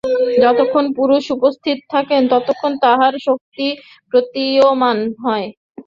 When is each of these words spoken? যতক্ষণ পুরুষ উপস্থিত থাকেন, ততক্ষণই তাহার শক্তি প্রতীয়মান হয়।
যতক্ষণ 0.43 0.85
পুরুষ 0.97 1.23
উপস্থিত 1.31 1.77
থাকেন, 1.93 2.21
ততক্ষণই 2.31 2.81
তাহার 2.85 3.13
শক্তি 3.27 3.67
প্রতীয়মান 4.11 4.97
হয়। 5.23 5.47